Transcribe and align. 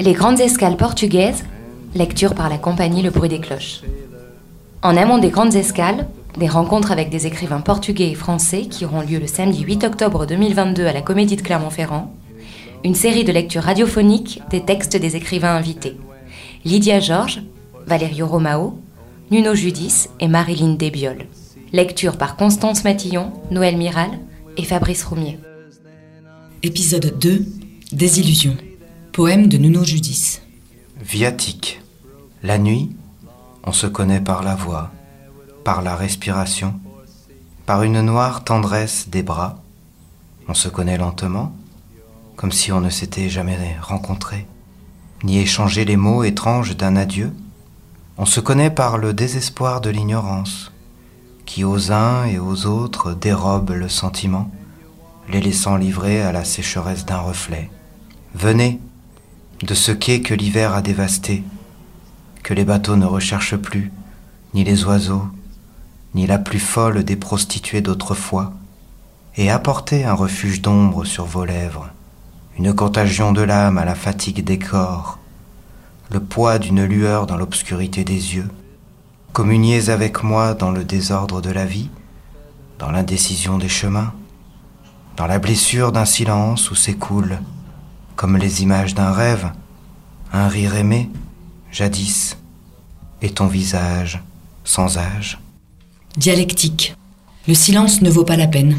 Les 0.00 0.12
grandes 0.14 0.40
escales 0.40 0.78
portugaises, 0.78 1.44
lecture 1.94 2.34
par 2.34 2.48
la 2.48 2.56
compagnie 2.56 3.02
Le 3.02 3.10
Bruit 3.10 3.28
des 3.28 3.40
Cloches. 3.40 3.82
En 4.82 4.96
amont 4.96 5.18
des 5.18 5.28
grandes 5.28 5.54
escales, 5.54 6.06
des 6.38 6.48
rencontres 6.48 6.92
avec 6.92 7.10
des 7.10 7.26
écrivains 7.26 7.60
portugais 7.60 8.10
et 8.10 8.14
français 8.14 8.62
qui 8.62 8.86
auront 8.86 9.02
lieu 9.02 9.18
le 9.18 9.26
samedi 9.26 9.64
8 9.64 9.84
octobre 9.84 10.24
2022 10.24 10.86
à 10.86 10.94
la 10.94 11.02
Comédie 11.02 11.36
de 11.36 11.42
Clermont-Ferrand. 11.42 12.10
Une 12.84 12.94
série 12.94 13.24
de 13.24 13.32
lectures 13.32 13.64
radiophoniques 13.64 14.40
des 14.50 14.62
textes 14.62 14.96
des 14.96 15.14
écrivains 15.14 15.56
invités. 15.56 15.98
Lydia 16.64 17.00
Georges, 17.00 17.42
Valerio 17.86 18.26
Romao, 18.26 18.78
Nuno 19.30 19.54
Judis 19.54 20.08
et 20.20 20.28
Marilyn 20.28 20.74
Desbiol. 20.74 21.26
Lecture 21.72 22.18
par 22.18 22.36
Constance 22.36 22.84
Matillon, 22.84 23.32
Noël 23.50 23.76
Miral 23.78 24.10
et 24.58 24.64
Fabrice 24.64 25.02
Roumier. 25.02 25.38
Épisode 26.62 27.18
2 27.18 27.46
Désillusion. 27.92 28.54
Poème 29.12 29.48
de 29.48 29.56
Nuno 29.56 29.82
Judis. 29.82 30.40
Viatique. 31.00 31.80
La 32.42 32.58
nuit, 32.58 32.90
on 33.64 33.72
se 33.72 33.86
connaît 33.86 34.20
par 34.20 34.42
la 34.42 34.54
voix, 34.54 34.90
par 35.64 35.80
la 35.80 35.96
respiration, 35.96 36.78
par 37.64 37.82
une 37.82 38.02
noire 38.02 38.44
tendresse 38.44 39.08
des 39.08 39.22
bras. 39.22 39.62
On 40.48 40.54
se 40.54 40.68
connaît 40.68 40.98
lentement, 40.98 41.56
comme 42.36 42.52
si 42.52 42.72
on 42.72 42.80
ne 42.82 42.90
s'était 42.90 43.30
jamais 43.30 43.56
rencontré, 43.80 44.46
ni 45.22 45.38
échangé 45.38 45.86
les 45.86 45.96
mots 45.96 46.24
étranges 46.24 46.76
d'un 46.76 46.96
adieu. 46.96 47.32
On 48.16 48.26
se 48.26 48.38
connaît 48.38 48.70
par 48.70 48.96
le 48.96 49.12
désespoir 49.12 49.80
de 49.80 49.90
l'ignorance, 49.90 50.70
qui 51.46 51.64
aux 51.64 51.90
uns 51.90 52.24
et 52.26 52.38
aux 52.38 52.66
autres 52.66 53.12
dérobe 53.12 53.70
le 53.70 53.88
sentiment, 53.88 54.52
les 55.28 55.40
laissant 55.40 55.76
livrer 55.76 56.22
à 56.22 56.30
la 56.30 56.44
sécheresse 56.44 57.04
d'un 57.04 57.18
reflet. 57.18 57.70
Venez, 58.36 58.80
de 59.62 59.74
ce 59.74 59.90
quai 59.90 60.22
que 60.22 60.32
l'hiver 60.32 60.74
a 60.74 60.80
dévasté, 60.80 61.42
que 62.44 62.54
les 62.54 62.64
bateaux 62.64 62.94
ne 62.94 63.04
recherchent 63.04 63.56
plus, 63.56 63.90
ni 64.54 64.62
les 64.62 64.84
oiseaux, 64.84 65.26
ni 66.14 66.28
la 66.28 66.38
plus 66.38 66.60
folle 66.60 67.02
des 67.02 67.16
prostituées 67.16 67.80
d'autrefois, 67.80 68.52
et 69.36 69.50
apportez 69.50 70.04
un 70.04 70.14
refuge 70.14 70.62
d'ombre 70.62 71.04
sur 71.04 71.24
vos 71.24 71.44
lèvres, 71.44 71.88
une 72.56 72.74
contagion 72.74 73.32
de 73.32 73.42
l'âme 73.42 73.76
à 73.76 73.84
la 73.84 73.96
fatigue 73.96 74.44
des 74.44 74.60
corps, 74.60 75.18
le 76.10 76.20
poids 76.20 76.58
d'une 76.58 76.84
lueur 76.84 77.26
dans 77.26 77.36
l'obscurité 77.36 78.04
des 78.04 78.34
yeux. 78.34 78.48
Communiez 79.32 79.90
avec 79.90 80.22
moi 80.22 80.54
dans 80.54 80.70
le 80.70 80.84
désordre 80.84 81.40
de 81.40 81.50
la 81.50 81.64
vie, 81.64 81.90
dans 82.78 82.90
l'indécision 82.90 83.58
des 83.58 83.68
chemins, 83.68 84.12
dans 85.16 85.26
la 85.26 85.38
blessure 85.38 85.92
d'un 85.92 86.04
silence 86.04 86.70
où 86.70 86.74
s'écoule, 86.74 87.40
comme 88.16 88.36
les 88.36 88.62
images 88.62 88.94
d'un 88.94 89.12
rêve, 89.12 89.50
un 90.32 90.48
rire 90.48 90.74
aimé, 90.76 91.10
jadis, 91.70 92.36
et 93.22 93.30
ton 93.30 93.46
visage 93.46 94.22
sans 94.64 94.98
âge. 94.98 95.38
Dialectique. 96.16 96.94
Le 97.48 97.54
silence 97.54 98.02
ne 98.02 98.10
vaut 98.10 98.24
pas 98.24 98.36
la 98.36 98.46
peine. 98.46 98.78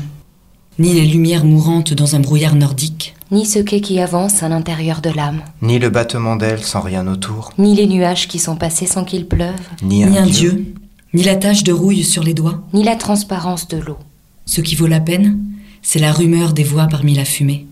Ni 0.80 0.94
les 0.94 1.06
lumières 1.06 1.46
mourantes 1.46 1.94
dans 1.94 2.16
un 2.16 2.20
brouillard 2.20 2.56
nordique. 2.56 3.15
Ni 3.32 3.46
ce 3.46 3.60
quai 3.60 3.82
qui 3.82 4.00
avance 4.00 4.44
à 4.44 4.50
l'intérieur 4.50 5.02
de 5.02 5.10
l'âme. 5.10 5.42
Ni 5.62 5.80
le 5.80 5.90
battement 5.90 6.36
d'ailes 6.36 6.64
sans 6.64 6.82
rien 6.82 7.08
autour. 7.08 7.52
Ni 7.58 7.76
les 7.76 7.88
nuages 7.88 8.28
qui 8.28 8.38
sont 8.40 8.56
passés 8.56 8.86
sans 8.86 9.04
qu'il 9.04 9.28
pleuve. 9.28 9.60
Ni 9.82 10.04
un, 10.04 10.10
Ni 10.10 10.18
un 10.20 10.26
dieu. 10.26 10.52
dieu. 10.52 10.74
Ni 11.14 11.24
la 11.24 11.36
tache 11.36 11.64
de 11.64 11.72
rouille 11.74 12.04
sur 12.04 12.24
les 12.24 12.34
doigts. 12.34 12.62
Ni 12.74 12.84
la 12.84 12.96
transparence 12.96 13.68
de 13.68 13.78
l'eau. 13.78 13.98
Ce 14.46 14.62
qui 14.62 14.76
vaut 14.76 14.86
la 14.88 15.00
peine, 15.00 15.40
c'est 15.82 16.00
la 16.00 16.12
rumeur 16.12 16.54
des 16.54 16.64
voix 16.64 16.88
parmi 16.88 17.16
la 17.16 17.26
fumée. 17.26 17.66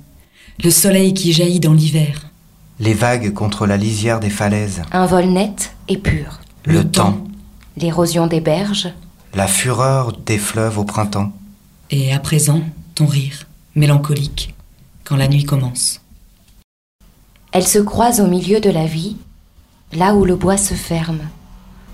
Le 0.63 0.69
soleil 0.72 1.13
qui 1.13 1.34
jaillit 1.34 1.59
dans 1.59 1.74
l'hiver. 1.74 2.30
Les 2.80 2.94
vagues 2.94 3.34
contre 3.34 3.68
la 3.68 3.78
lisière 3.78 4.19
des 4.19 4.30
falaises. 4.31 4.81
Un 4.92 5.06
vol 5.06 5.25
net 5.25 5.75
et 5.88 5.97
pur. 5.97 6.40
Le, 6.66 6.74
Le 6.80 6.84
temps. 6.84 7.12
temps. 7.13 7.24
L'érosion 7.78 8.25
des 8.28 8.40
berges. 8.42 8.90
La 9.36 9.47
fureur 9.47 10.13
des 10.25 10.38
fleuves 10.38 10.80
au 10.80 10.84
printemps. 10.84 11.31
Et 11.92 12.12
à 12.13 12.19
présent, 12.19 12.62
ton 12.96 13.06
rire, 13.06 13.46
mélancolique, 13.75 14.53
quand 15.03 15.16
la 15.16 15.28
nuit 15.28 15.44
commence. 15.44 16.02
Elle 17.52 17.68
se 17.68 17.80
croise 17.80 18.19
au 18.19 18.28
milieu 18.28 18.59
de 18.59 18.69
la 18.69 18.86
vie, 18.86 19.18
là 19.91 20.16
où 20.16 20.25
le 20.25 20.36
bois 20.36 20.58
se 20.58 20.74
ferme. 20.74 21.22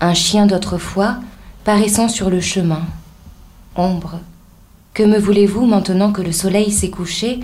Un 0.00 0.14
chien 0.14 0.46
d'autrefois 0.46 1.18
paraissant 1.64 2.08
sur 2.08 2.30
le 2.30 2.40
chemin. 2.40 2.82
Ombre. 3.76 4.20
Que 4.94 5.02
me 5.02 5.18
voulez-vous 5.18 5.66
maintenant 5.66 6.12
que 6.12 6.22
le 6.22 6.32
soleil 6.32 6.72
s'est 6.72 6.90
couché 6.90 7.40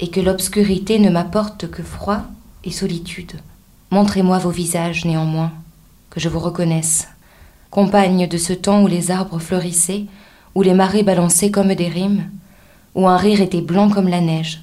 et 0.00 0.10
que 0.10 0.20
l'obscurité 0.20 0.98
ne 0.98 1.10
m'apporte 1.10 1.70
que 1.70 1.82
froid 1.82 2.22
et 2.64 2.70
solitude? 2.70 3.32
Montrez-moi 3.90 4.38
vos 4.38 4.50
visages 4.50 5.04
néanmoins, 5.06 5.52
que 6.10 6.20
je 6.20 6.28
vous 6.28 6.38
reconnaisse. 6.38 7.08
Compagne 7.70 8.28
de 8.28 8.36
ce 8.36 8.52
temps 8.52 8.82
où 8.82 8.86
les 8.86 9.10
arbres 9.10 9.38
fleurissaient, 9.38 10.04
où 10.54 10.62
les 10.62 10.74
marées 10.74 11.02
balançaient 11.02 11.50
comme 11.50 11.74
des 11.74 11.88
rimes, 11.88 12.28
où 12.94 13.08
un 13.08 13.16
rire 13.16 13.40
était 13.40 13.62
blanc 13.62 13.88
comme 13.88 14.08
la 14.08 14.20
neige. 14.20 14.62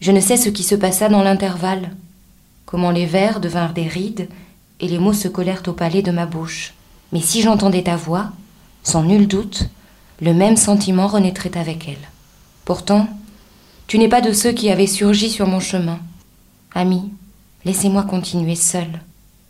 Je 0.00 0.12
ne 0.12 0.20
sais 0.20 0.38
ce 0.38 0.48
qui 0.48 0.62
se 0.62 0.74
passa 0.74 1.10
dans 1.10 1.22
l'intervalle, 1.22 1.90
comment 2.64 2.90
les 2.90 3.04
vers 3.04 3.38
devinrent 3.38 3.74
des 3.74 3.86
rides 3.86 4.28
et 4.80 4.88
les 4.88 4.98
mots 4.98 5.12
se 5.12 5.28
collèrent 5.28 5.62
au 5.66 5.72
palais 5.72 6.00
de 6.00 6.10
ma 6.10 6.24
bouche. 6.24 6.72
Mais 7.12 7.20
si 7.20 7.42
j'entendais 7.42 7.82
ta 7.82 7.96
voix, 7.96 8.30
sans 8.82 9.02
nul 9.02 9.28
doute, 9.28 9.68
le 10.22 10.32
même 10.32 10.56
sentiment 10.56 11.06
renaîtrait 11.06 11.58
avec 11.58 11.86
elle. 11.86 12.08
Pourtant, 12.64 13.08
tu 13.88 13.98
n'es 13.98 14.08
pas 14.08 14.22
de 14.22 14.32
ceux 14.32 14.52
qui 14.52 14.70
avaient 14.70 14.86
surgi 14.86 15.28
sur 15.28 15.46
mon 15.46 15.60
chemin. 15.60 15.98
Ami, 16.74 17.12
laissez-moi 17.66 18.04
continuer 18.04 18.54
seul, 18.54 18.88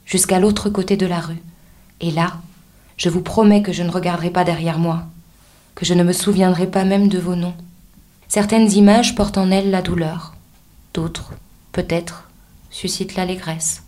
jusqu'à 0.04 0.40
l'autre 0.40 0.68
côté 0.68 0.96
de 0.96 1.06
la 1.06 1.20
rue. 1.20 1.42
Et 2.00 2.10
là, 2.10 2.38
je 2.96 3.08
vous 3.08 3.22
promets 3.22 3.62
que 3.62 3.72
je 3.72 3.84
ne 3.84 3.90
regarderai 3.90 4.30
pas 4.30 4.42
derrière 4.42 4.78
moi, 4.78 5.04
que 5.76 5.84
je 5.84 5.94
ne 5.94 6.02
me 6.02 6.12
souviendrai 6.12 6.66
pas 6.66 6.84
même 6.84 7.06
de 7.06 7.18
vos 7.18 7.36
noms. 7.36 7.54
Certaines 8.26 8.72
images 8.72 9.14
portent 9.14 9.38
en 9.38 9.50
elles 9.50 9.70
la 9.70 9.82
douleur, 9.82 10.34
d'autres, 10.94 11.32
peut-être, 11.72 12.28
suscitent 12.70 13.16
l'allégresse. 13.16 13.82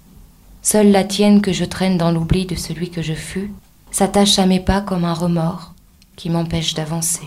Seule 0.63 0.91
la 0.91 1.05
tienne 1.05 1.41
que 1.41 1.53
je 1.53 1.65
traîne 1.65 1.99
dans 1.99 2.11
l'oubli 2.11 2.47
de 2.47 2.55
celui 2.55 2.91
que 2.91 3.03
je 3.03 3.15
fus 3.15 3.53
s'attache 3.91 4.39
à 4.39 4.47
mes 4.47 4.61
pas 4.61 4.81
comme 4.81 5.05
un 5.05 5.15
remords 5.15 5.75
qui 6.17 6.31
m'empêche 6.31 6.75
d'avancer. 6.75 7.27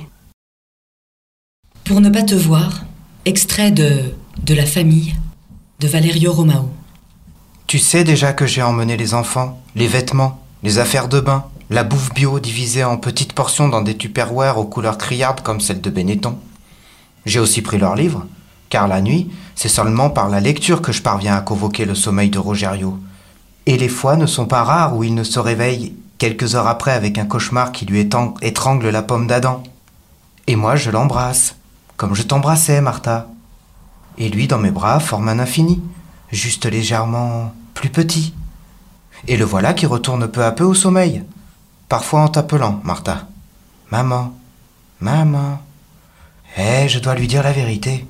Pour 1.83 2.01
ne 2.01 2.09
pas 2.09 2.23
te 2.23 2.35
voir, 2.35 2.85
extrait 3.25 3.71
de 3.71 4.13
De 4.43 4.53
la 4.53 4.65
famille 4.65 5.15
de 5.79 5.87
Valerio 5.87 6.31
Romao. 6.31 6.69
Tu 7.67 7.79
sais 7.79 8.03
déjà 8.03 8.33
que 8.33 8.45
j'ai 8.45 8.61
emmené 8.61 8.95
les 8.95 9.13
enfants, 9.13 9.61
les 9.75 9.87
vêtements, 9.87 10.41
les 10.63 10.77
affaires 10.77 11.09
de 11.09 11.19
bain, 11.19 11.45
la 11.69 11.83
bouffe 11.83 12.13
bio 12.13 12.39
divisée 12.39 12.83
en 12.83 12.97
petites 12.97 13.33
portions 13.33 13.67
dans 13.67 13.81
des 13.81 13.97
tupperwares 13.97 14.57
aux 14.57 14.65
couleurs 14.65 14.97
criardes 14.97 15.41
comme 15.41 15.59
celle 15.59 15.81
de 15.81 15.89
Benetton. 15.89 16.37
J'ai 17.25 17.39
aussi 17.39 17.61
pris 17.61 17.77
leurs 17.77 17.95
livres, 17.95 18.25
car 18.69 18.87
la 18.87 19.01
nuit, 19.01 19.31
c'est 19.55 19.69
seulement 19.69 20.09
par 20.09 20.29
la 20.29 20.39
lecture 20.39 20.81
que 20.81 20.91
je 20.91 21.01
parviens 21.01 21.35
à 21.35 21.41
convoquer 21.41 21.85
le 21.85 21.95
sommeil 21.95 22.29
de 22.29 22.39
Rogerio. 22.39 22.99
Et 23.65 23.77
les 23.77 23.89
fois 23.89 24.15
ne 24.15 24.25
sont 24.25 24.45
pas 24.45 24.63
rares 24.63 24.95
où 24.95 25.03
il 25.03 25.15
ne 25.15 25.23
se 25.23 25.39
réveille 25.39 25.95
quelques 26.17 26.55
heures 26.55 26.67
après 26.67 26.91
avec 26.91 27.17
un 27.17 27.25
cauchemar 27.25 27.71
qui 27.71 27.85
lui 27.85 27.99
étrangle 27.99 28.89
la 28.89 29.01
pomme 29.01 29.27
d'Adam. 29.27 29.63
Et 30.47 30.55
moi, 30.55 30.75
je 30.75 30.91
l'embrasse, 30.91 31.55
comme 31.97 32.15
je 32.15 32.23
t'embrassais, 32.23 32.81
Martha. 32.81 33.27
Et 34.17 34.29
lui, 34.29 34.47
dans 34.47 34.59
mes 34.59 34.71
bras, 34.71 34.99
forme 34.99 35.29
un 35.29 35.39
infini, 35.39 35.81
juste 36.31 36.65
légèrement 36.65 37.53
plus 37.73 37.89
petit. 37.89 38.33
Et 39.27 39.37
le 39.37 39.45
voilà 39.45 39.73
qui 39.73 39.85
retourne 39.85 40.27
peu 40.27 40.43
à 40.43 40.51
peu 40.51 40.63
au 40.63 40.73
sommeil, 40.73 41.23
parfois 41.89 42.21
en 42.21 42.27
t'appelant, 42.27 42.79
Martha. 42.83 43.27
Maman, 43.91 44.33
maman. 44.99 45.59
Eh, 46.57 46.87
je 46.87 46.99
dois 46.99 47.15
lui 47.15 47.27
dire 47.27 47.43
la 47.43 47.51
vérité. 47.51 48.05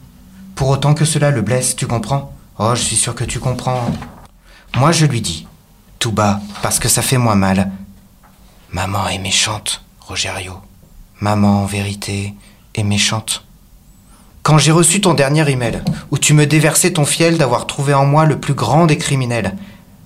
Pour 0.55 0.69
autant 0.69 0.93
que 0.93 1.03
cela 1.03 1.31
le 1.31 1.41
blesse, 1.41 1.75
tu 1.75 1.85
comprends? 1.85 2.33
Oh, 2.59 2.71
je 2.75 2.81
suis 2.81 2.95
sûr 2.95 3.13
que 3.13 3.25
tu 3.25 3.39
comprends. 3.39 3.91
Moi, 4.77 4.93
je 4.93 5.05
lui 5.05 5.19
dis, 5.19 5.47
tout 5.99 6.13
bas, 6.13 6.39
parce 6.61 6.79
que 6.79 6.87
ça 6.87 7.01
fait 7.01 7.17
moins 7.17 7.35
mal. 7.35 7.71
Maman 8.71 9.09
est 9.09 9.19
méchante, 9.19 9.83
Rogerio. 9.99 10.53
Maman, 11.19 11.63
en 11.63 11.65
vérité, 11.65 12.33
est 12.73 12.83
méchante. 12.83 13.43
Quand 14.43 14.57
j'ai 14.57 14.71
reçu 14.71 15.01
ton 15.01 15.13
dernier 15.13 15.49
email, 15.49 15.81
où 16.11 16.17
tu 16.17 16.33
me 16.33 16.45
déversais 16.45 16.93
ton 16.93 17.03
fiel 17.03 17.37
d'avoir 17.37 17.67
trouvé 17.67 17.93
en 17.93 18.05
moi 18.05 18.25
le 18.25 18.39
plus 18.39 18.53
grand 18.53 18.85
des 18.85 18.97
criminels, 18.97 19.57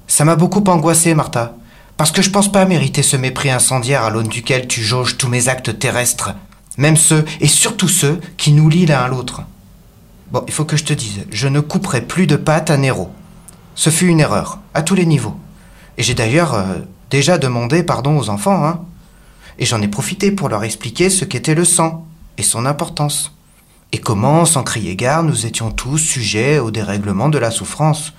ça 0.07 0.25
m'a 0.25 0.35
beaucoup 0.35 0.63
angoissé, 0.63 1.13
Martha, 1.13 1.53
parce 1.95 2.11
que 2.11 2.23
je 2.23 2.31
pense 2.31 2.51
pas 2.51 2.65
mériter 2.65 3.03
ce 3.03 3.17
mépris 3.17 3.51
incendiaire 3.51 4.03
à 4.03 4.09
l'aune 4.09 4.29
duquel 4.29 4.67
tu 4.67 4.81
jauges 4.81 5.17
tous 5.17 5.27
mes 5.27 5.47
actes 5.47 5.77
terrestres, 5.77 6.33
même 6.77 6.97
ceux, 6.97 7.23
et 7.39 7.47
surtout 7.47 7.89
ceux, 7.89 8.19
qui 8.37 8.51
nous 8.51 8.69
lient 8.69 8.87
l'un 8.87 9.01
à 9.01 9.07
l'autre. 9.07 9.43
Bon, 10.31 10.43
il 10.47 10.53
faut 10.53 10.65
que 10.65 10.77
je 10.77 10.83
te 10.83 10.93
dise, 10.93 11.25
je 11.31 11.47
ne 11.47 11.59
couperai 11.59 12.01
plus 12.01 12.27
de 12.27 12.35
pattes 12.35 12.69
à 12.69 12.77
Nero. 12.77 13.09
Ce 13.73 13.89
fut 13.89 14.07
une 14.07 14.19
erreur, 14.19 14.59
à 14.73 14.83
tous 14.83 14.93
les 14.93 15.07
niveaux. 15.07 15.35
Et 15.97 16.03
j'ai 16.03 16.13
d'ailleurs 16.13 16.53
euh, 16.53 16.75
déjà 17.09 17.37
demandé 17.37 17.81
pardon 17.81 18.17
aux 18.17 18.29
enfants, 18.29 18.65
hein. 18.65 18.81
Et 19.57 19.65
j'en 19.65 19.81
ai 19.81 19.87
profité 19.87 20.31
pour 20.31 20.47
leur 20.47 20.63
expliquer 20.63 21.09
ce 21.09 21.25
qu'était 21.25 21.55
le 21.55 21.65
sang 21.65 22.05
et 22.37 22.43
son 22.43 22.65
importance. 22.65 23.33
Et 23.91 23.97
comment, 23.97 24.45
sans 24.45 24.63
crier 24.63 24.95
gare, 24.95 25.23
nous 25.23 25.45
étions 25.45 25.71
tous 25.71 25.97
sujets 25.97 26.59
au 26.59 26.71
dérèglement 26.71 27.27
de 27.27 27.39
la 27.39 27.51
souffrance, 27.51 28.13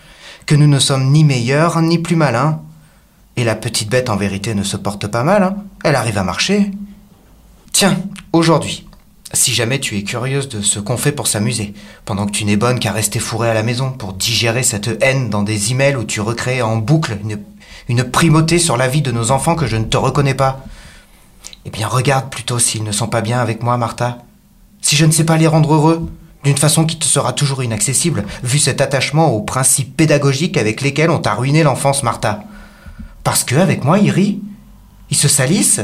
que 0.47 0.57
nous 0.57 0.67
ne 0.67 0.81
sommes 0.81 1.11
ni 1.13 1.23
meilleurs 1.23 1.81
ni 1.81 1.99
plus 1.99 2.17
malins. 2.17 2.61
Et 3.37 3.45
la 3.45 3.55
petite 3.55 3.89
bête 3.89 4.11
en 4.11 4.17
vérité 4.17 4.55
ne 4.55 4.65
se 4.65 4.77
porte 4.77 5.07
pas 5.07 5.23
mal, 5.23 5.43
hein. 5.45 5.57
elle 5.85 5.95
arrive 5.95 6.19
à 6.19 6.25
marcher. 6.25 6.73
Tiens, 7.73 7.97
aujourd'hui, 8.33 8.87
si 9.41 9.55
jamais 9.55 9.81
tu 9.81 9.97
es 9.97 10.03
curieuse 10.03 10.49
de 10.51 10.61
ce 10.61 10.79
qu'on 10.79 10.99
fait 10.99 11.13
pour 11.13 11.27
s'amuser, 11.27 11.73
pendant 12.05 12.27
que 12.27 12.31
tu 12.31 12.45
n'es 12.45 12.57
bonne 12.57 12.79
qu'à 12.79 12.93
rester 12.93 13.19
fourrée 13.19 13.49
à 13.49 13.55
la 13.55 13.63
maison 13.63 13.91
pour 13.91 14.13
digérer 14.13 14.63
cette 14.63 15.03
haine 15.03 15.31
dans 15.31 15.43
des 15.43 15.73
emails 15.73 15.97
où 15.97 16.05
tu 16.05 16.21
recrées 16.21 16.61
en 16.61 16.77
boucle 16.77 17.19
une, 17.25 17.41
une 17.89 18.05
primauté 18.05 18.59
sur 18.59 18.77
la 18.77 18.87
vie 18.87 19.01
de 19.01 19.13
nos 19.13 19.31
enfants 19.31 19.55
que 19.55 19.67
je 19.67 19.77
ne 19.77 19.85
te 19.85 19.97
reconnais 19.97 20.35
pas, 20.35 20.63
eh 21.65 21.71
bien 21.71 21.89
regarde 21.89 22.29
plutôt 22.29 22.59
s'ils 22.59 22.85
ne 22.85 22.93
sont 22.93 23.09
pas 23.09 23.23
bien 23.23 23.41
avec 23.41 23.63
moi, 23.63 23.79
Martha. 23.79 24.19
Si 24.83 24.95
je 24.95 25.07
ne 25.07 25.11
sais 25.11 25.25
pas 25.25 25.39
les 25.39 25.47
rendre 25.47 25.73
heureux, 25.73 26.07
d'une 26.45 26.59
façon 26.59 26.85
qui 26.85 26.99
te 26.99 27.07
sera 27.07 27.33
toujours 27.33 27.63
inaccessible, 27.63 28.25
vu 28.43 28.59
cet 28.59 28.83
attachement 28.83 29.33
aux 29.33 29.41
principes 29.41 29.97
pédagogiques 29.97 30.59
avec 30.59 30.83
lesquels 30.83 31.11
on 31.11 31.19
t'a 31.19 31.35
ruiné 31.35 31.63
l'enfance, 31.63 32.03
Martha. 32.03 32.45
Parce 33.25 33.45
que, 33.45 33.57
avec 33.57 33.85
moi, 33.85 33.99
ils 33.99 34.11
rient, 34.11 34.43
ils 35.11 35.17
se 35.17 35.29
salissent, 35.29 35.81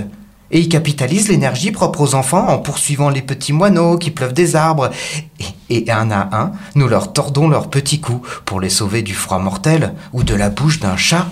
et 0.50 0.60
ils 0.60 0.68
capitalisent 0.68 1.28
l'énergie 1.28 1.72
propre 1.72 2.00
aux 2.00 2.14
enfants 2.14 2.48
en 2.48 2.58
poursuivant 2.58 3.10
les 3.10 3.22
petits 3.22 3.52
moineaux 3.52 3.98
qui 3.98 4.10
pleuvent 4.10 4.32
des 4.32 4.56
arbres. 4.56 4.90
Et, 5.70 5.90
un 5.90 6.10
à 6.10 6.28
un, 6.32 6.52
nous 6.74 6.88
leur 6.88 7.12
tordons 7.12 7.48
leurs 7.48 7.68
petits 7.68 8.00
coups 8.00 8.28
pour 8.44 8.60
les 8.60 8.70
sauver 8.70 9.02
du 9.02 9.14
froid 9.14 9.38
mortel 9.38 9.94
ou 10.12 10.22
de 10.22 10.34
la 10.34 10.50
bouche 10.50 10.80
d'un 10.80 10.96
chat. 10.96 11.26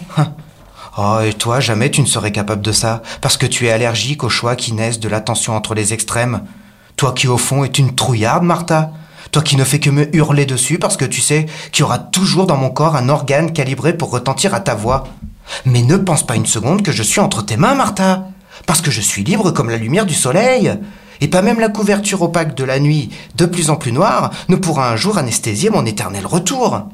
Oh, 0.96 1.18
et 1.24 1.32
toi, 1.32 1.58
jamais 1.58 1.90
tu 1.90 2.02
ne 2.02 2.06
serais 2.06 2.30
capable 2.30 2.62
de 2.62 2.70
ça, 2.70 3.02
parce 3.20 3.36
que 3.36 3.46
tu 3.46 3.66
es 3.66 3.72
allergique 3.72 4.22
aux 4.22 4.28
choix 4.28 4.54
qui 4.54 4.72
naissent 4.72 5.00
de 5.00 5.08
la 5.08 5.20
tension 5.20 5.56
entre 5.56 5.74
les 5.74 5.92
extrêmes. 5.92 6.42
Toi 6.94 7.12
qui, 7.12 7.26
au 7.26 7.36
fond, 7.36 7.64
es 7.64 7.68
une 7.68 7.96
trouillarde, 7.96 8.44
Martha. 8.44 8.92
Toi 9.32 9.42
qui 9.42 9.56
ne 9.56 9.64
fais 9.64 9.80
que 9.80 9.90
me 9.90 10.14
hurler 10.14 10.46
dessus 10.46 10.78
parce 10.78 10.96
que 10.96 11.04
tu 11.04 11.20
sais 11.20 11.46
qu'il 11.72 11.80
y 11.80 11.82
aura 11.82 11.98
toujours 11.98 12.46
dans 12.46 12.56
mon 12.56 12.70
corps 12.70 12.94
un 12.94 13.08
organe 13.08 13.52
calibré 13.52 13.96
pour 13.96 14.10
retentir 14.10 14.54
à 14.54 14.60
ta 14.60 14.76
voix. 14.76 15.02
Mais 15.64 15.82
ne 15.82 15.96
pense 15.96 16.24
pas 16.24 16.36
une 16.36 16.46
seconde 16.46 16.82
que 16.82 16.92
je 16.92 17.02
suis 17.02 17.18
entre 17.18 17.42
tes 17.42 17.56
mains, 17.56 17.74
Martha 17.74 18.28
parce 18.66 18.80
que 18.80 18.90
je 18.90 19.00
suis 19.00 19.24
libre 19.24 19.50
comme 19.50 19.70
la 19.70 19.76
lumière 19.76 20.06
du 20.06 20.14
soleil. 20.14 20.72
Et 21.20 21.28
pas 21.28 21.42
même 21.42 21.60
la 21.60 21.68
couverture 21.68 22.22
opaque 22.22 22.54
de 22.54 22.64
la 22.64 22.80
nuit, 22.80 23.10
de 23.36 23.46
plus 23.46 23.70
en 23.70 23.76
plus 23.76 23.92
noire, 23.92 24.30
ne 24.48 24.56
pourra 24.56 24.90
un 24.90 24.96
jour 24.96 25.16
anesthésier 25.16 25.70
mon 25.70 25.86
éternel 25.86 26.26
retour. 26.26 26.88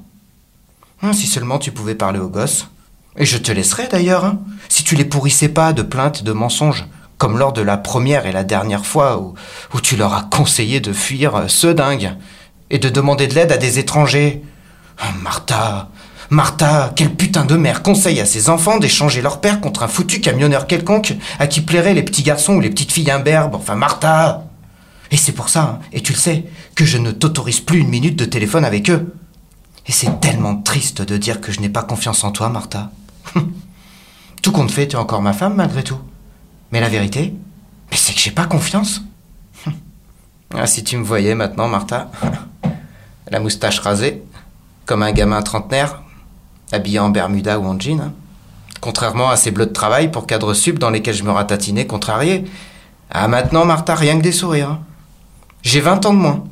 Hein, 1.02 1.12
si 1.12 1.26
seulement 1.26 1.58
tu 1.58 1.72
pouvais 1.72 1.94
parler 1.94 2.18
aux 2.18 2.28
gosses. 2.28 2.68
Et 3.16 3.24
je 3.24 3.38
te 3.38 3.50
laisserais 3.50 3.88
d'ailleurs, 3.88 4.24
hein, 4.24 4.40
si 4.68 4.84
tu 4.84 4.94
les 4.94 5.04
pourrissais 5.04 5.48
pas 5.48 5.72
de 5.72 5.82
plaintes 5.82 6.20
et 6.20 6.24
de 6.24 6.32
mensonges, 6.32 6.86
comme 7.18 7.38
lors 7.38 7.52
de 7.52 7.62
la 7.62 7.76
première 7.76 8.26
et 8.26 8.32
la 8.32 8.44
dernière 8.44 8.86
fois 8.86 9.18
où, 9.18 9.34
où 9.74 9.80
tu 9.80 9.96
leur 9.96 10.14
as 10.14 10.22
conseillé 10.22 10.80
de 10.80 10.92
fuir 10.92 11.44
ce 11.48 11.66
dingue 11.66 12.12
et 12.70 12.78
de 12.78 12.88
demander 12.88 13.26
de 13.26 13.34
l'aide 13.34 13.52
à 13.52 13.58
des 13.58 13.78
étrangers. 13.78 14.42
Oh, 15.02 15.18
Martha, 15.22 15.88
Martha, 16.30 16.92
quelle 16.94 17.12
putain 17.12 17.44
de 17.44 17.56
mère 17.56 17.82
conseille 17.82 18.20
à 18.20 18.24
ses 18.24 18.50
enfants 18.50 18.78
d'échanger 18.78 19.20
leur 19.20 19.40
père 19.40 19.60
contre 19.60 19.82
un 19.82 19.88
foutu 19.88 20.20
camionneur 20.20 20.68
quelconque 20.68 21.14
à 21.40 21.48
qui 21.48 21.60
plairaient 21.60 21.92
les 21.92 22.04
petits 22.04 22.22
garçons 22.22 22.54
ou 22.54 22.60
les 22.60 22.70
petites 22.70 22.92
filles 22.92 23.10
imberbes 23.10 23.56
Enfin, 23.56 23.74
Martha 23.74 24.44
Et 25.10 25.16
c'est 25.16 25.32
pour 25.32 25.48
ça, 25.48 25.62
hein, 25.62 25.78
et 25.92 26.02
tu 26.02 26.12
le 26.12 26.18
sais, 26.18 26.44
que 26.76 26.84
je 26.84 26.98
ne 26.98 27.10
t'autorise 27.10 27.58
plus 27.58 27.80
une 27.80 27.88
minute 27.88 28.14
de 28.14 28.24
téléphone 28.24 28.64
avec 28.64 28.90
eux. 28.90 29.12
Et 29.88 29.92
c'est 29.92 30.20
tellement 30.20 30.54
triste 30.54 31.02
de 31.02 31.16
dire 31.16 31.40
que 31.40 31.50
je 31.50 31.58
n'ai 31.58 31.68
pas 31.68 31.82
confiance 31.82 32.22
en 32.22 32.30
toi, 32.30 32.48
Martha. 32.48 32.92
tout 34.42 34.52
compte 34.52 34.70
fait, 34.70 34.86
tu 34.86 34.94
es 34.94 35.00
encore 35.00 35.22
ma 35.22 35.32
femme 35.32 35.56
malgré 35.56 35.82
tout. 35.82 35.98
Mais 36.70 36.78
la 36.78 36.88
vérité, 36.88 37.34
c'est 37.90 38.12
que 38.12 38.20
j'ai 38.20 38.30
pas 38.30 38.46
confiance. 38.46 39.02
ah, 40.54 40.66
si 40.68 40.84
tu 40.84 40.96
me 40.96 41.02
voyais 41.02 41.34
maintenant, 41.34 41.66
Martha, 41.66 42.08
la 43.32 43.40
moustache 43.40 43.80
rasée, 43.80 44.22
comme 44.86 45.02
un 45.02 45.10
gamin 45.10 45.42
trentenaire, 45.42 46.04
habillé 46.72 46.98
en 46.98 47.10
Bermuda 47.10 47.58
ou 47.58 47.66
en 47.66 47.78
jean. 47.78 48.00
Hein. 48.00 48.12
Contrairement 48.80 49.30
à 49.30 49.36
ces 49.36 49.50
bleus 49.50 49.66
de 49.66 49.72
travail 49.72 50.10
pour 50.10 50.26
cadre 50.26 50.54
sub 50.54 50.78
dans 50.78 50.90
lesquels 50.90 51.14
je 51.14 51.24
me 51.24 51.30
ratatinais 51.30 51.86
contrarié. 51.86 52.44
Ah 53.10 53.28
maintenant, 53.28 53.64
Martha, 53.64 53.94
rien 53.94 54.16
que 54.16 54.22
des 54.22 54.32
sourires. 54.32 54.70
Hein. 54.70 54.80
J'ai 55.62 55.80
20 55.80 56.06
ans 56.06 56.14
de 56.14 56.18
moins. 56.18 56.44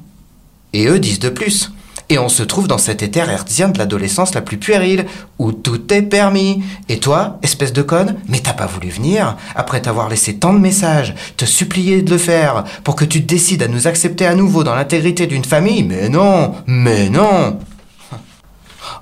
Et 0.73 0.87
eux 0.87 0.99
disent 0.99 1.21
de 1.21 1.31
plus. 1.31 1.71
Et 2.11 2.19
on 2.19 2.31
se 2.31 2.43
trouve 2.43 2.69
dans 2.69 2.79
cet 2.79 3.03
éther 3.03 3.29
hertzien 3.29 3.69
de 3.69 3.79
l'adolescence 3.79 4.35
la 4.35 4.41
plus 4.41 4.57
puérile, 4.57 5.05
où 5.39 5.53
tout 5.53 5.93
est 5.93 6.03
permis. 6.03 6.63
Et 6.89 7.01
toi, 7.01 7.39
espèce 7.43 7.73
de 7.75 7.83
conne, 7.83 8.17
mais 8.29 8.41
t'as 8.41 8.55
pas 8.55 8.67
voulu 8.67 8.89
venir, 8.89 9.37
après 9.55 9.83
t'avoir 9.83 10.09
laissé 10.09 10.37
tant 10.37 10.55
de 10.55 10.59
messages, 10.59 11.15
te 11.37 11.45
supplier 11.45 12.01
de 12.01 12.11
le 12.11 12.19
faire, 12.19 12.65
pour 12.83 12.97
que 12.97 13.05
tu 13.05 13.21
décides 13.21 13.63
à 13.63 13.69
nous 13.69 13.87
accepter 13.87 14.27
à 14.27 14.35
nouveau 14.35 14.65
dans 14.65 14.75
l'intégrité 14.75 15.27
d'une 15.27 15.45
famille. 15.45 15.83
Mais 15.83 16.09
non, 16.09 16.55
mais 16.67 17.11
non 17.11 17.59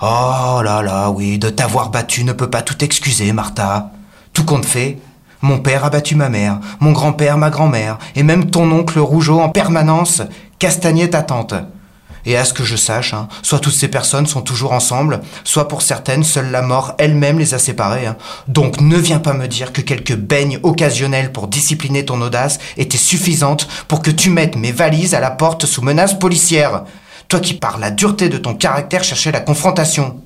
Oh 0.03 0.61
là 0.63 0.83
là, 0.83 1.11
oui, 1.11 1.39
de 1.39 1.49
t'avoir 1.49 1.89
battu 1.89 2.25
ne 2.25 2.33
peut 2.33 2.51
pas 2.51 2.61
tout 2.61 2.85
excuser, 2.85 3.33
Martha. 3.33 3.91
Tout 4.35 4.45
compte 4.45 4.67
fait, 4.67 4.99
mon 5.41 5.59
père 5.59 5.87
a 5.87 5.91
battu 5.91 6.17
ma 6.17 6.29
mère, 6.29 6.61
mon 6.81 6.93
grand-père 6.93 7.39
ma 7.39 7.49
grand-mère, 7.49 7.97
et 8.15 8.23
même 8.23 8.51
ton 8.51 8.71
oncle 8.71 8.99
Rougeau 8.99 9.41
en 9.41 9.49
permanence 9.49 10.21
castagnait 10.59 11.09
ta 11.09 11.23
tante. 11.23 11.55
Et 12.27 12.37
à 12.37 12.45
ce 12.45 12.53
que 12.53 12.65
je 12.65 12.77
sache, 12.77 13.15
hein, 13.15 13.29
soit 13.43 13.61
toutes 13.61 13.73
ces 13.73 13.89
personnes 13.89 14.27
sont 14.27 14.43
toujours 14.43 14.73
ensemble, 14.73 15.21
soit 15.45 15.69
pour 15.69 15.81
certaines, 15.81 16.25
seule 16.25 16.51
la 16.51 16.61
mort 16.61 16.95
elle-même 16.99 17.39
les 17.39 17.55
a 17.55 17.59
séparées. 17.59 18.07
Hein. 18.07 18.17
Donc 18.49 18.81
ne 18.81 18.99
viens 18.99 19.21
pas 19.21 19.33
me 19.33 19.47
dire 19.47 19.73
que 19.73 19.81
quelques 19.81 20.17
baignes 20.17 20.59
occasionnelles 20.63 21.33
pour 21.33 21.47
discipliner 21.47 22.05
ton 22.05 22.21
audace 22.21 22.59
étaient 22.77 22.99
suffisantes 22.99 23.69
pour 23.87 24.03
que 24.03 24.11
tu 24.11 24.29
mettes 24.29 24.57
mes 24.57 24.73
valises 24.73 25.15
à 25.15 25.21
la 25.21 25.31
porte 25.31 25.65
sous 25.65 25.83
menace 25.83 26.19
policière. 26.19 26.83
Toi 27.29 27.41
qui 27.41 27.55
par 27.55 27.79
la 27.79 27.91
dureté 27.91 28.29
de 28.29 28.39
ton 28.39 28.55
caractère 28.55 29.03
cherchais 29.03 29.33
la 29.33 29.41
confrontation. 29.41 30.23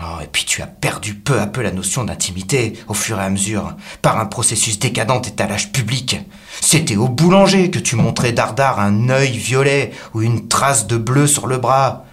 Oh, 0.00 0.20
et 0.22 0.26
puis 0.26 0.44
tu 0.44 0.62
as 0.62 0.66
perdu 0.66 1.14
peu 1.14 1.38
à 1.38 1.46
peu 1.46 1.62
la 1.62 1.70
notion 1.70 2.02
d'intimité 2.02 2.72
au 2.88 2.94
fur 2.94 3.20
et 3.20 3.22
à 3.22 3.30
mesure, 3.30 3.76
par 4.00 4.18
un 4.18 4.26
processus 4.26 4.78
décadent 4.78 5.20
d'étalage 5.20 5.70
public. 5.70 6.18
C'était 6.60 6.96
au 6.96 7.08
boulanger 7.08 7.70
que 7.70 7.78
tu 7.78 7.94
montrais 7.94 8.32
dardard 8.32 8.80
un 8.80 9.10
œil 9.10 9.36
violet 9.36 9.92
ou 10.14 10.22
une 10.22 10.48
trace 10.48 10.86
de 10.86 10.96
bleu 10.96 11.26
sur 11.26 11.46
le 11.46 11.58
bras. 11.58 12.04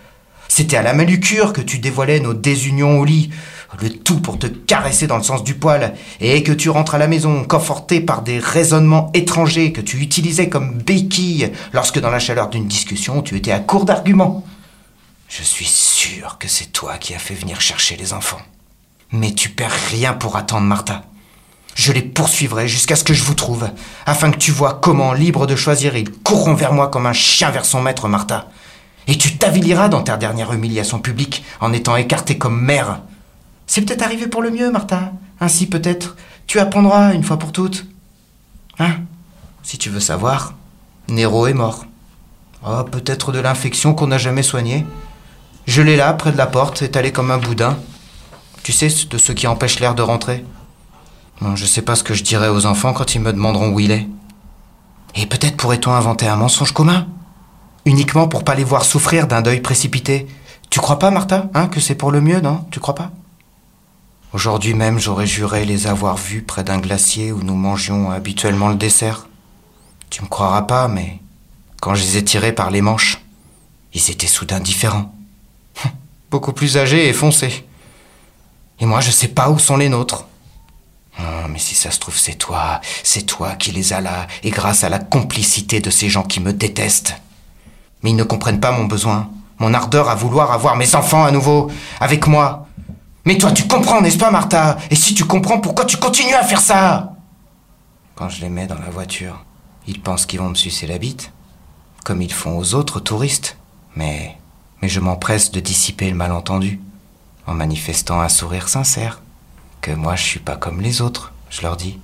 C'était 0.48 0.78
à 0.78 0.82
la 0.84 0.94
malucure 0.94 1.54
que 1.54 1.62
tu 1.62 1.80
dévoilais 1.80 2.20
nos 2.20 2.34
désunions 2.34 3.00
au 3.00 3.06
lit, 3.06 3.32
le 3.82 3.90
tout 3.90 4.20
pour 4.20 4.40
te 4.40 4.48
caresser 4.48 5.08
dans 5.08 5.18
le 5.18 5.24
sens 5.24 5.44
du 5.44 5.56
poil, 5.56 5.94
et 6.20 6.44
que 6.44 6.52
tu 6.52 6.70
rentres 6.70 6.96
à 6.96 6.98
la 6.98 7.08
maison 7.08 7.44
conforté 7.44 8.02
par 8.02 8.22
des 8.22 8.40
raisonnements 8.40 9.12
étrangers 9.14 9.72
que 9.72 9.82
tu 9.82 9.98
utilisais 9.98 10.50
comme 10.50 10.74
béquilles 10.74 11.52
lorsque 11.74 12.00
dans 12.00 12.10
la 12.10 12.20
chaleur 12.20 12.50
d'une 12.50 12.68
discussion 12.68 13.22
tu 13.22 13.36
étais 13.36 13.52
à 13.52 13.60
court 13.60 13.86
d'arguments. 13.86 14.44
Je 15.28 15.44
suis 15.44 15.66
sûr 15.66 16.38
que 16.40 16.48
c'est 16.48 16.72
toi 16.72 16.98
qui 16.98 17.14
as 17.14 17.20
fait 17.20 17.36
venir 17.36 17.62
chercher 17.62 17.96
les 17.96 18.14
enfants. 18.14 18.42
Mais 19.12 19.32
tu 19.34 19.50
perds 19.50 19.78
rien 19.92 20.14
pour 20.14 20.36
attendre 20.36 20.66
Martha. 20.66 21.04
Je 21.76 21.92
les 21.92 22.02
poursuivrai 22.02 22.68
jusqu'à 22.68 22.96
ce 22.96 23.04
que 23.04 23.14
je 23.14 23.24
vous 23.24 23.36
trouve, 23.36 23.70
afin 24.06 24.32
que 24.32 24.38
tu 24.38 24.52
vois 24.52 24.80
comment, 24.82 25.14
libre 25.14 25.48
de 25.48 25.56
choisir, 25.56 25.96
ils 25.96 26.12
courront 26.12 26.56
vers 26.56 26.74
moi 26.74 26.90
comme 26.90 27.06
un 27.06 27.14
chien 27.14 27.52
vers 27.52 27.66
son 27.66 27.82
maître, 27.82 28.08
Martha. 28.08 28.50
Et 29.08 29.18
tu 29.18 29.38
t'aviliras 29.38 29.88
dans 29.88 30.04
ta 30.04 30.18
dernière 30.18 30.52
humiliation 30.52 31.00
publique 31.00 31.44
en 31.62 31.74
étant 31.74 31.96
écarté 31.96 32.38
comme 32.38 32.60
mère. 32.60 33.02
C'est 33.70 33.82
peut-être 33.82 34.02
arrivé 34.02 34.26
pour 34.26 34.42
le 34.42 34.50
mieux, 34.50 34.72
Martha. 34.72 35.14
Ainsi 35.40 35.68
peut-être 35.68 36.16
tu 36.48 36.60
apprendras 36.60 37.14
une 37.14 37.24
fois 37.24 37.38
pour 37.38 37.52
toutes. 37.52 37.86
Hein? 38.80 38.96
Si 39.62 39.78
tu 39.78 39.92
veux 39.92 40.00
savoir, 40.00 40.56
Nero 41.08 41.46
est 41.46 41.54
mort. 41.54 41.86
Oh, 42.66 42.84
peut-être 42.84 43.32
de 43.32 43.38
l'infection 43.38 43.94
qu'on 43.94 44.08
n'a 44.08 44.18
jamais 44.18 44.42
soignée. 44.42 44.88
Je 45.68 45.84
l'ai 45.84 45.96
là, 45.96 46.12
près 46.14 46.32
de 46.32 46.38
la 46.38 46.48
porte, 46.48 46.82
étalé 46.82 47.12
comme 47.12 47.30
un 47.30 47.38
boudin. 47.38 47.78
Tu 48.64 48.72
sais, 48.72 48.88
de 49.08 49.18
ceux 49.20 49.36
qui 49.36 49.46
empêchent 49.46 49.80
l'air 49.80 49.94
de 49.94 50.02
rentrer. 50.02 50.44
Bon, 51.40 51.56
je 51.56 51.68
sais 51.68 51.84
pas 51.84 51.94
ce 51.96 52.04
que 52.04 52.16
je 52.16 52.24
dirai 52.24 52.50
aux 52.50 52.66
enfants 52.66 52.94
quand 52.94 53.14
ils 53.14 53.22
me 53.22 53.32
demanderont 53.32 53.70
où 53.70 53.80
il 53.80 53.92
est. 53.92 54.08
Et 55.14 55.28
peut-être 55.28 55.58
pourrait-on 55.58 55.92
inventer 55.92 56.28
un 56.28 56.38
mensonge 56.38 56.72
commun? 56.72 57.06
Uniquement 57.86 58.28
pour 58.28 58.44
pas 58.44 58.56
les 58.56 58.64
voir 58.64 58.84
souffrir 58.84 59.28
d'un 59.28 59.44
deuil 59.44 59.62
précipité. 59.62 60.26
Tu 60.72 60.80
crois 60.80 60.98
pas, 60.98 61.12
Martha, 61.12 61.52
hein, 61.54 61.68
que 61.68 61.80
c'est 61.80 61.94
pour 61.94 62.10
le 62.10 62.20
mieux, 62.20 62.42
non? 62.42 62.66
Tu 62.72 62.80
crois 62.80 62.96
pas? 62.96 63.12
Aujourd'hui 64.32 64.76
même, 64.76 65.00
j'aurais 65.00 65.26
juré 65.26 65.66
les 65.66 65.88
avoir 65.88 66.16
vus 66.16 66.44
près 66.44 66.64
d'un 66.64 66.78
glacier 66.78 67.32
où 67.32 67.42
nous 67.42 67.56
mangions 67.56 68.12
habituellement 68.12 68.70
le 68.70 68.76
dessert. 68.76 69.28
Tu 70.12 70.22
me 70.22 70.28
croiras 70.28 70.62
pas, 70.64 70.88
mais 70.88 71.20
quand 71.82 71.96
je 71.96 72.04
les 72.04 72.18
ai 72.18 72.24
tirés 72.24 72.54
par 72.54 72.70
les 72.70 72.82
manches, 72.82 73.24
ils 73.92 74.12
étaient 74.12 74.28
soudain 74.28 74.60
différents. 74.60 75.12
Beaucoup 76.30 76.54
plus 76.54 76.78
âgés 76.78 77.10
et 77.10 77.14
foncés. 77.14 77.66
Et 78.80 78.86
moi, 78.86 79.02
je 79.02 79.10
sais 79.10 79.30
pas 79.30 79.50
où 79.50 79.58
sont 79.58 79.78
les 79.78 79.90
nôtres. 79.90 80.26
Oh, 81.20 81.48
mais 81.50 81.58
si 81.58 81.74
ça 81.74 81.90
se 81.90 82.00
trouve, 82.00 82.18
c'est 82.18 82.36
toi, 82.36 82.82
c'est 83.04 83.26
toi 83.26 83.56
qui 83.56 83.72
les 83.72 83.94
as 83.94 84.02
là, 84.02 84.28
et 84.44 84.52
grâce 84.52 84.84
à 84.84 84.90
la 84.90 85.00
complicité 85.00 85.82
de 85.82 85.90
ces 85.90 86.08
gens 86.08 86.24
qui 86.24 86.40
me 86.40 86.54
détestent. 86.54 87.16
Mais 88.04 88.12
ils 88.12 88.16
ne 88.16 88.24
comprennent 88.24 88.62
pas 88.62 88.72
mon 88.72 88.86
besoin, 88.86 89.30
mon 89.58 89.74
ardeur 89.74 90.08
à 90.08 90.16
vouloir 90.16 90.52
avoir 90.52 90.76
mes 90.76 90.94
enfants 90.94 91.24
à 91.24 91.32
nouveau, 91.32 91.72
avec 92.00 92.28
moi. 92.28 92.68
Mais 93.26 93.38
toi, 93.38 93.52
tu 93.52 93.68
comprends, 93.68 94.02
n'est-ce 94.02 94.18
pas, 94.18 94.32
Martha? 94.32 94.78
Et 94.90 94.96
si 94.96 95.14
tu 95.14 95.26
comprends, 95.26 95.60
pourquoi 95.60 95.86
tu 95.86 95.98
continues 95.98 96.34
à 96.34 96.44
faire 96.44 96.62
ça? 96.62 97.14
Quand 98.16 98.30
je 98.30 98.42
les 98.42 98.50
mets 98.50 98.68
dans 98.68 98.80
la 98.80 98.90
voiture, 98.90 99.44
ils 99.88 100.02
pensent 100.02 100.26
qu'ils 100.26 100.40
vont 100.40 100.50
me 100.50 100.56
sucer 100.56 100.88
la 100.88 100.98
bite, 100.98 101.32
comme 102.04 102.22
ils 102.22 102.34
font 102.34 102.58
aux 102.58 102.74
autres 102.76 103.00
touristes. 103.00 103.58
Mais, 103.96 104.38
mais 104.82 104.90
je 104.90 105.00
m'empresse 105.00 105.52
de 105.52 105.60
dissiper 105.60 106.10
le 106.10 106.16
malentendu, 106.16 106.80
en 107.48 107.54
manifestant 107.54 108.22
un 108.22 108.30
sourire 108.30 108.70
sincère 108.70 109.22
que 109.82 109.92
moi 109.92 110.16
je 110.16 110.24
suis 110.24 110.40
pas 110.40 110.56
comme 110.56 110.82
les 110.82 111.02
autres, 111.02 111.34
je 111.50 111.62
leur 111.62 111.78
dis, 111.78 112.00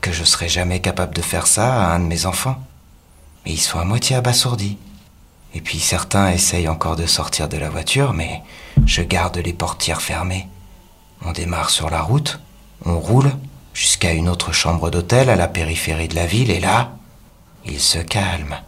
que 0.00 0.12
je 0.12 0.24
serai 0.24 0.48
jamais 0.48 0.80
capable 0.80 1.14
de 1.14 1.22
faire 1.22 1.46
ça 1.46 1.84
à 1.84 1.94
un 1.94 2.00
de 2.00 2.04
mes 2.04 2.26
enfants. 2.26 2.58
Mais 3.44 3.52
ils 3.52 3.60
sont 3.60 3.78
à 3.78 3.84
moitié 3.84 4.16
abasourdis. 4.16 4.78
Et 5.54 5.60
puis 5.60 5.80
certains 5.80 6.30
essayent 6.30 6.68
encore 6.68 6.96
de 6.96 7.06
sortir 7.06 7.48
de 7.48 7.56
la 7.56 7.70
voiture, 7.70 8.12
mais 8.12 8.42
je 8.86 9.02
garde 9.02 9.38
les 9.38 9.52
portières 9.52 10.02
fermées. 10.02 10.48
On 11.24 11.32
démarre 11.32 11.70
sur 11.70 11.90
la 11.90 12.02
route, 12.02 12.40
on 12.84 12.98
roule 12.98 13.32
jusqu'à 13.74 14.12
une 14.12 14.28
autre 14.28 14.52
chambre 14.52 14.90
d'hôtel 14.90 15.28
à 15.28 15.36
la 15.36 15.48
périphérie 15.48 16.08
de 16.08 16.14
la 16.14 16.26
ville, 16.26 16.50
et 16.50 16.60
là, 16.60 16.92
ils 17.66 17.80
se 17.80 17.98
calment, 17.98 18.60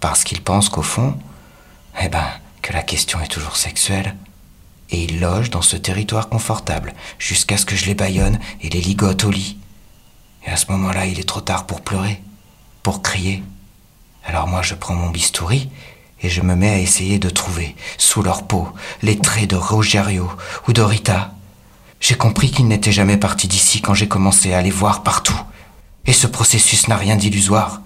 parce 0.00 0.24
qu'ils 0.24 0.42
pensent 0.42 0.68
qu'au 0.68 0.82
fond, 0.82 1.18
eh 2.00 2.08
ben, 2.08 2.26
que 2.62 2.72
la 2.72 2.82
question 2.82 3.20
est 3.20 3.28
toujours 3.28 3.56
sexuelle 3.56 4.14
et 4.90 5.04
ils 5.04 5.20
logent 5.20 5.50
dans 5.50 5.62
ce 5.62 5.76
territoire 5.76 6.28
confortable, 6.28 6.94
jusqu'à 7.18 7.56
ce 7.56 7.66
que 7.66 7.76
je 7.76 7.86
les 7.86 7.94
baillonne 7.94 8.38
et 8.62 8.70
les 8.70 8.80
ligote 8.80 9.24
au 9.24 9.30
lit. 9.30 9.58
Et 10.46 10.50
à 10.50 10.56
ce 10.56 10.70
moment-là, 10.72 11.06
il 11.06 11.20
est 11.20 11.28
trop 11.28 11.40
tard 11.40 11.66
pour 11.66 11.82
pleurer, 11.82 12.22
pour 12.82 13.02
crier. 13.02 13.42
Alors 14.24 14.46
moi, 14.46 14.62
je 14.62 14.74
prends 14.74 14.94
mon 14.94 15.10
bistouri 15.10 15.68
et 16.22 16.28
je 16.28 16.40
me 16.40 16.54
mets 16.54 16.70
à 16.70 16.78
essayer 16.78 17.18
de 17.18 17.30
trouver, 17.30 17.76
sous 17.96 18.22
leur 18.22 18.46
peau, 18.46 18.68
les 19.02 19.18
traits 19.18 19.50
de 19.50 19.56
Rogerio 19.56 20.30
ou 20.66 20.72
de 20.72 20.82
Rita. 20.82 21.32
J'ai 22.00 22.16
compris 22.16 22.50
qu'ils 22.50 22.68
n'étaient 22.68 22.92
jamais 22.92 23.16
partis 23.16 23.48
d'ici 23.48 23.80
quand 23.80 23.94
j'ai 23.94 24.08
commencé 24.08 24.52
à 24.52 24.62
les 24.62 24.70
voir 24.70 25.02
partout. 25.02 25.40
Et 26.06 26.12
ce 26.12 26.26
processus 26.26 26.88
n'a 26.88 26.96
rien 26.96 27.16
d'illusoire. 27.16 27.80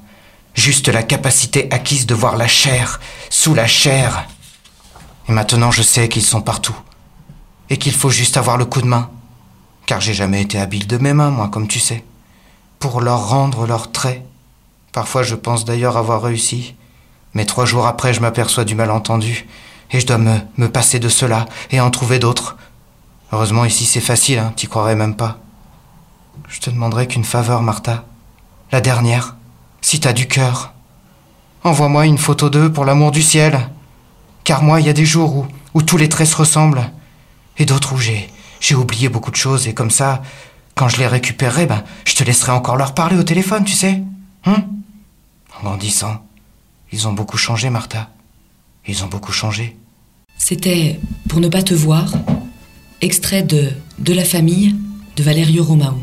Juste 0.55 0.89
la 0.89 1.03
capacité 1.03 1.69
acquise 1.71 2.07
de 2.07 2.15
voir 2.15 2.37
la 2.37 2.49
chair 2.49 3.01
sous 3.31 3.55
la 3.55 3.67
chair. 3.67 4.29
Et 5.29 5.33
maintenant 5.33 5.71
je 5.71 5.83
sais 5.83 6.09
qu'ils 6.09 6.25
sont 6.25 6.43
partout 6.43 6.77
et 7.71 7.79
qu'il 7.79 7.95
faut 7.95 8.11
juste 8.11 8.37
avoir 8.37 8.59
le 8.59 8.67
coup 8.67 8.83
de 8.83 8.87
main. 8.87 9.11
Car 9.87 10.01
j'ai 10.01 10.15
jamais 10.15 10.43
été 10.43 10.59
habile 10.59 10.87
de 10.87 10.99
mes 10.99 11.15
mains, 11.15 11.31
moi, 11.31 11.49
comme 11.49 11.67
tu 11.67 11.81
sais, 11.81 12.05
pour 12.79 13.01
leur 13.01 13.29
rendre 13.29 13.67
leurs 13.67 13.93
traits. 13.93 14.23
Parfois 14.93 15.23
je 15.23 15.35
pense 15.35 15.65
d'ailleurs 15.65 15.97
avoir 15.97 16.23
réussi, 16.23 16.75
mais 17.35 17.45
trois 17.45 17.65
jours 17.65 17.87
après 17.87 18.15
je 18.15 18.21
m'aperçois 18.21 18.65
du 18.65 18.75
malentendu, 18.75 19.47
et 19.91 20.01
je 20.01 20.07
dois 20.07 20.19
me, 20.19 20.69
passer 20.69 20.99
de 20.99 21.09
cela 21.09 21.47
et 21.71 21.81
en 21.81 21.91
trouver 21.91 22.19
d'autres. 22.19 22.57
Heureusement 23.33 23.65
ici 23.65 23.85
c'est 23.85 24.01
facile, 24.01 24.39
hein, 24.39 24.53
t'y 24.57 24.67
croirais 24.67 24.97
même 24.97 25.17
pas. 25.17 25.39
Je 26.49 26.61
te 26.61 26.71
demanderai 26.71 27.07
qu'une 27.07 27.25
faveur, 27.25 27.63
Martha. 27.63 28.05
La 28.73 28.81
dernière, 28.81 29.37
si 29.81 30.01
t'as 30.01 30.13
du 30.13 30.29
cœur. 30.29 30.73
Envoie-moi 31.65 32.07
une 32.07 32.19
photo 32.19 32.51
d'eux 32.51 32.73
pour 32.73 32.85
l'amour 32.85 33.11
du 33.11 33.23
ciel. 33.23 33.69
Car 34.45 34.63
moi, 34.63 34.81
il 34.81 34.87
y 34.87 34.91
a 34.91 34.95
des 34.95 35.05
jours 35.05 35.47
où, 35.75 35.83
tous 35.83 35.97
les 35.97 36.09
traits 36.09 36.29
se 36.29 36.37
ressemblent 36.37 36.91
et 37.59 37.65
d'autres 37.65 37.93
où 37.95 37.99
j'ai, 37.99 38.31
j'ai 38.61 38.75
oublié 38.75 39.09
beaucoup 39.09 39.31
de 39.31 39.37
choses, 39.37 39.69
et 39.69 39.75
comme 39.75 39.91
ça, 39.91 40.23
quand 40.75 40.89
je 40.89 40.97
les 40.99 41.07
récupérerai, 41.07 41.67
ben, 41.67 41.85
je 42.05 42.15
te 42.15 42.25
laisserai 42.25 42.53
encore 42.53 42.77
leur 42.77 42.95
parler 42.95 43.17
au 43.17 43.23
téléphone, 43.23 43.65
tu 43.65 43.75
sais. 43.75 44.03
Hein? 44.47 44.65
En 45.59 45.65
grandissant, 45.65 46.25
ils 46.93 47.09
ont 47.09 47.13
beaucoup 47.13 47.39
changé, 47.39 47.71
Martha. 47.71 48.11
Ils 48.87 49.03
ont 49.05 49.09
beaucoup 49.09 49.33
changé. 49.33 49.77
C'était 50.37 51.01
Pour 51.29 51.41
ne 51.41 51.49
pas 51.49 51.63
te 51.63 51.75
voir, 51.75 52.13
extrait 53.01 53.43
de 53.43 53.71
De 53.99 54.13
la 54.13 54.25
famille 54.25 54.75
de 55.17 55.23
Valerio 55.23 55.65
Romao. 55.65 55.97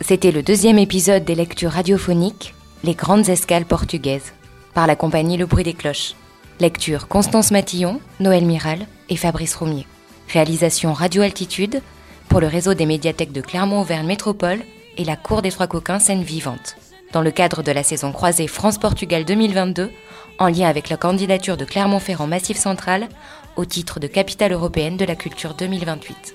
C'était 0.00 0.32
le 0.32 0.42
deuxième 0.42 0.78
épisode 0.78 1.24
des 1.24 1.34
lectures 1.34 1.72
radiophoniques 1.72 2.54
Les 2.84 2.94
grandes 2.94 3.28
escales 3.28 3.64
portugaises, 3.64 4.32
par 4.74 4.86
la 4.86 4.96
compagnie 4.96 5.36
Le 5.36 5.46
Bruit 5.46 5.64
des 5.64 5.74
Cloches. 5.74 6.14
Lecture 6.60 7.08
Constance 7.08 7.50
Matillon, 7.50 8.00
Noël 8.20 8.44
Miral 8.44 8.86
et 9.08 9.16
Fabrice 9.16 9.54
Roumier. 9.56 9.86
Réalisation 10.32 10.92
Radio 10.92 11.22
Altitude 11.22 11.82
pour 12.28 12.40
le 12.40 12.46
réseau 12.46 12.74
des 12.74 12.86
médiathèques 12.86 13.32
de 13.32 13.40
Clermont-Auvergne 13.40 14.06
Métropole 14.06 14.60
et 14.96 15.04
la 15.04 15.16
Cour 15.16 15.42
des 15.42 15.50
Trois 15.50 15.66
Coquins 15.66 15.98
Scène 15.98 16.22
Vivante. 16.22 16.76
Dans 17.12 17.22
le 17.22 17.30
cadre 17.30 17.62
de 17.62 17.72
la 17.72 17.82
saison 17.82 18.12
croisée 18.12 18.46
France-Portugal 18.46 19.24
2022, 19.24 19.90
en 20.38 20.48
lien 20.48 20.68
avec 20.68 20.90
la 20.90 20.96
candidature 20.96 21.56
de 21.56 21.64
Clermont-Ferrand 21.64 22.26
Massif 22.26 22.58
Central 22.58 23.08
au 23.56 23.64
titre 23.64 23.98
de 23.98 24.06
capitale 24.06 24.52
européenne 24.52 24.96
de 24.96 25.04
la 25.04 25.16
culture 25.16 25.54
2028. 25.54 26.34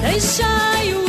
Deixai 0.00 0.94
o 0.94 1.07